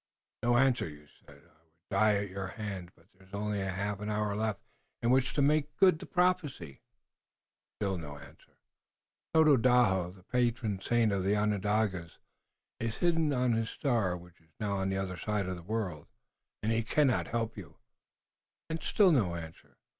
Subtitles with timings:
[0.41, 0.89] No answer.
[0.89, 1.51] "You said I would
[1.91, 4.59] die at your hand, but there is only a half hour left
[5.03, 6.81] in which to make good the prophecy."
[7.79, 8.57] Still no answer.
[9.35, 12.17] "Tododaho, the patron saint of the Onondagas,
[12.79, 16.07] is hidden on his star, which is now on the other side of the world,
[16.63, 17.77] and he cannot help you."
[18.71, 19.77] And still no answer.